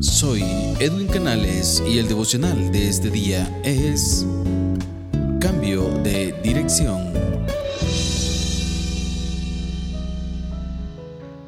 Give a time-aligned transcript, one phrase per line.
[0.00, 0.42] Soy
[0.78, 4.26] Edwin Canales y el devocional de este día es
[5.40, 7.14] Cambio de dirección.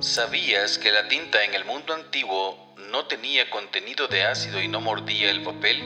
[0.00, 4.80] ¿Sabías que la tinta en el mundo antiguo no tenía contenido de ácido y no
[4.80, 5.82] mordía el papel?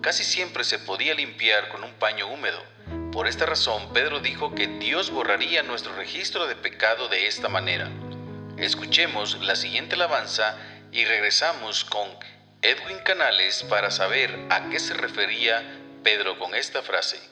[0.00, 2.62] Casi siempre se podía limpiar con un paño húmedo.
[3.12, 7.90] Por esta razón, Pedro dijo que Dios borraría nuestro registro de pecado de esta manera.
[8.56, 10.56] Escuchemos la siguiente alabanza
[10.92, 12.08] y regresamos con
[12.60, 15.62] Edwin Canales para saber a qué se refería
[16.04, 17.31] Pedro con esta frase.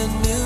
[0.00, 0.39] Sing a new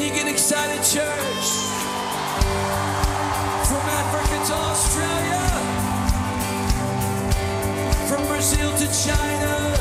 [0.00, 1.46] You get excited, church?
[3.68, 5.44] From Africa to Australia,
[8.08, 9.79] from Brazil to China,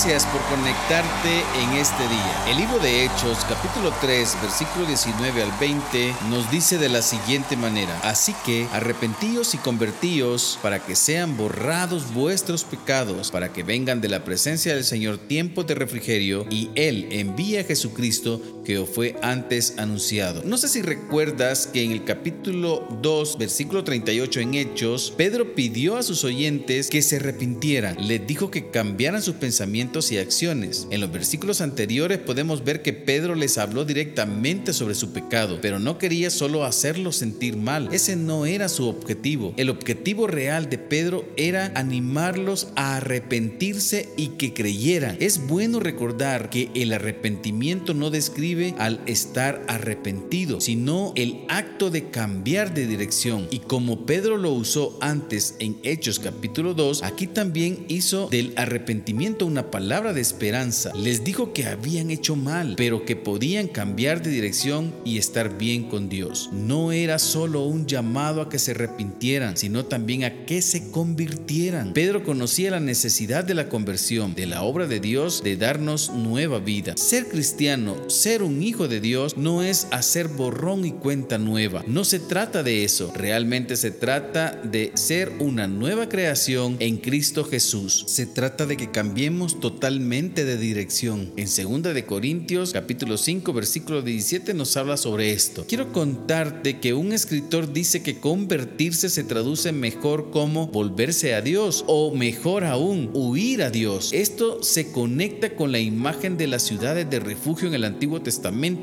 [0.00, 2.44] Gracias por conectarte en este día.
[2.46, 7.56] El libro de Hechos, capítulo 3, versículo 19 al 20, nos dice de la siguiente
[7.56, 14.00] manera: Así que arrepentíos y convertíos para que sean borrados vuestros pecados, para que vengan
[14.00, 19.16] de la presencia del Señor tiempos de refrigerio, y Él envía a Jesucristo que fue
[19.22, 20.42] antes anunciado.
[20.44, 25.96] No sé si recuerdas que en el capítulo 2, versículo 38 en Hechos, Pedro pidió
[25.96, 27.96] a sus oyentes que se arrepintieran.
[28.06, 30.86] Les dijo que cambiaran sus pensamientos y acciones.
[30.90, 35.78] En los versículos anteriores podemos ver que Pedro les habló directamente sobre su pecado, pero
[35.78, 37.88] no quería solo hacerlos sentir mal.
[37.90, 39.54] Ese no era su objetivo.
[39.56, 45.16] El objetivo real de Pedro era animarlos a arrepentirse y que creyeran.
[45.20, 52.10] Es bueno recordar que el arrepentimiento no describe al estar arrepentido, sino el acto de
[52.10, 53.46] cambiar de dirección.
[53.50, 59.46] Y como Pedro lo usó antes en Hechos capítulo 2, aquí también hizo del arrepentimiento
[59.46, 60.92] una palabra de esperanza.
[60.94, 65.88] Les dijo que habían hecho mal, pero que podían cambiar de dirección y estar bien
[65.88, 66.50] con Dios.
[66.52, 71.92] No era solo un llamado a que se arrepintieran, sino también a que se convirtieran.
[71.92, 76.58] Pedro conocía la necesidad de la conversión, de la obra de Dios, de darnos nueva
[76.58, 76.96] vida.
[76.96, 81.84] Ser cristiano, ser un hijo de Dios, no es hacer borrón y cuenta nueva.
[81.86, 83.12] No se trata de eso.
[83.14, 88.04] Realmente se trata de ser una nueva creación en Cristo Jesús.
[88.08, 91.32] Se trata de que cambiemos totalmente de dirección.
[91.36, 95.64] En 2 de Corintios capítulo 5 versículo 17 nos habla sobre esto.
[95.68, 101.84] Quiero contarte que un escritor dice que convertirse se traduce mejor como volverse a Dios
[101.86, 104.12] o mejor aún, huir a Dios.
[104.12, 108.37] Esto se conecta con la imagen de las ciudades de refugio en el Antiguo Testamento.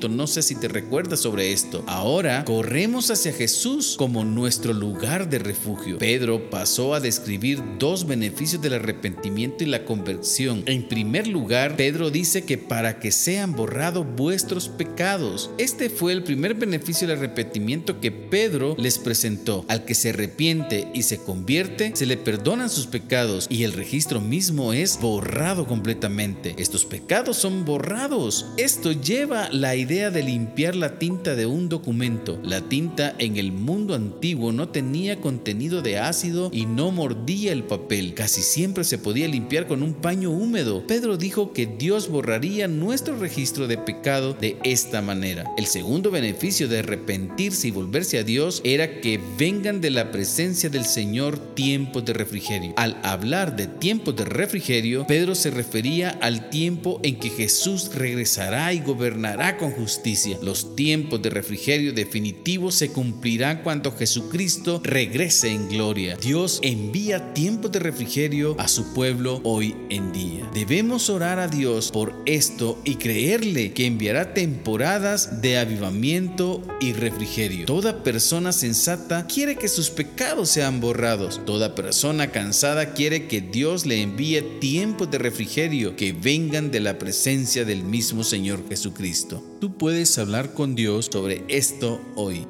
[0.09, 1.83] No sé si te recuerdas sobre esto.
[1.87, 5.97] Ahora corremos hacia Jesús como nuestro lugar de refugio.
[5.97, 10.63] Pedro pasó a describir dos beneficios del arrepentimiento y la conversión.
[10.65, 15.49] En primer lugar, Pedro dice que para que sean borrados vuestros pecados.
[15.57, 19.65] Este fue el primer beneficio del arrepentimiento que Pedro les presentó.
[19.67, 24.21] Al que se arrepiente y se convierte, se le perdonan sus pecados y el registro
[24.21, 26.55] mismo es borrado completamente.
[26.57, 28.45] Estos pecados son borrados.
[28.57, 32.39] Esto lleva la idea de limpiar la tinta de un documento.
[32.43, 37.63] La tinta en el mundo antiguo no tenía contenido de ácido y no mordía el
[37.63, 38.13] papel.
[38.13, 40.87] Casi siempre se podía limpiar con un paño húmedo.
[40.87, 45.43] Pedro dijo que Dios borraría nuestro registro de pecado de esta manera.
[45.57, 50.69] El segundo beneficio de arrepentirse y volverse a Dios era que vengan de la presencia
[50.69, 52.73] del Señor tiempos de refrigerio.
[52.77, 58.71] Al hablar de tiempos de refrigerio, Pedro se refería al tiempo en que Jesús regresará
[58.71, 59.24] y gobernará
[59.57, 60.37] con justicia.
[60.41, 66.15] Los tiempos de refrigerio definitivos se cumplirán cuando Jesucristo regrese en gloria.
[66.17, 70.49] Dios envía tiempos de refrigerio a su pueblo hoy en día.
[70.53, 77.65] Debemos orar a Dios por esto y creerle que enviará temporadas de avivamiento y refrigerio.
[77.65, 81.41] Toda persona sensata quiere que sus pecados sean borrados.
[81.45, 86.99] Toda persona cansada quiere que Dios le envíe tiempos de refrigerio que vengan de la
[86.99, 89.14] presencia del mismo Señor Jesucristo.
[89.61, 92.45] Tú puedes hablar con Dios sobre esto hoy.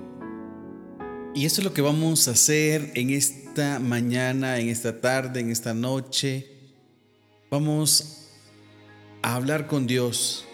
[1.36, 5.52] Y eso es lo que vamos a hacer en esta mañana, en esta tarde, en
[5.52, 6.48] esta noche.
[7.52, 8.30] Vamos
[9.22, 10.46] a hablar con Dios.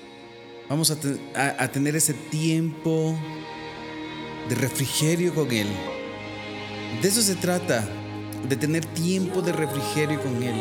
[0.69, 3.17] Vamos a, te- a- a tener ese tiempo
[4.49, 5.67] de refrigerio con Él.
[7.01, 7.87] De eso se trata,
[8.49, 10.55] de tener tiempo de refrigerio con Él.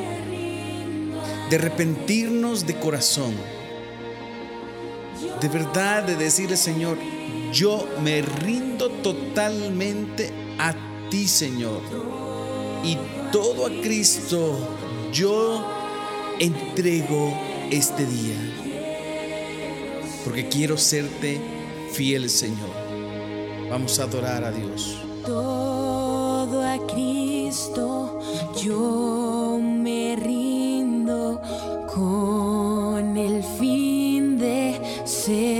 [1.50, 3.35] De arrepentirnos de corazón.
[5.41, 6.99] De verdad, de decirle, Señor,
[7.53, 10.75] yo me rindo totalmente a
[11.11, 11.81] ti, Señor.
[12.85, 12.97] Y
[13.33, 14.57] todo a Cristo
[15.12, 15.65] yo
[16.39, 17.35] entrego
[17.71, 18.37] este día.
[20.25, 21.41] Porque quiero serte
[21.93, 22.71] fiel, Señor.
[23.71, 24.99] Vamos a adorar a Dios.
[25.25, 28.21] Todo a Cristo
[28.62, 30.39] yo me rindo
[35.31, 35.60] serle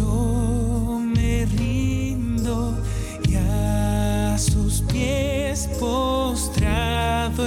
[0.00, 2.74] Yo me rindo
[3.28, 7.46] y a sus pies postrado.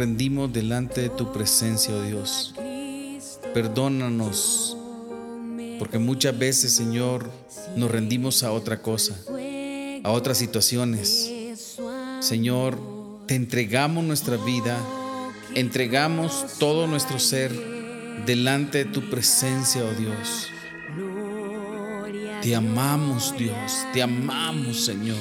[0.00, 2.54] Rendimos delante de tu presencia, oh Dios.
[3.52, 4.74] Perdónanos,
[5.78, 7.30] porque muchas veces, Señor,
[7.76, 9.14] nos rendimos a otra cosa,
[10.02, 11.30] a otras situaciones.
[12.20, 12.78] Señor,
[13.26, 14.78] te entregamos nuestra vida,
[15.54, 17.52] entregamos todo nuestro ser
[18.24, 20.48] delante de tu presencia, oh Dios.
[22.40, 25.18] Te amamos, Dios, te amamos, Señor.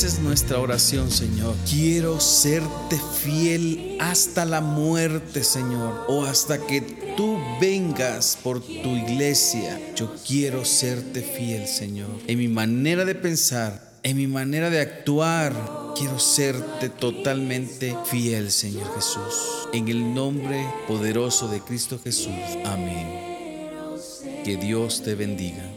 [0.00, 1.54] Esa es nuestra oración, Señor.
[1.68, 6.80] Quiero serte fiel hasta la muerte, Señor, o hasta que
[7.18, 9.78] tú vengas por tu iglesia.
[9.94, 12.08] Yo quiero serte fiel, Señor.
[12.28, 15.52] En mi manera de pensar, en mi manera de actuar,
[15.94, 19.68] quiero serte totalmente fiel, Señor Jesús.
[19.74, 22.32] En el nombre poderoso de Cristo Jesús.
[22.64, 23.06] Amén.
[24.46, 25.69] Que Dios te bendiga.